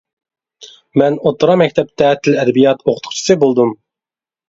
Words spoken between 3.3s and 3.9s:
بولدۇم.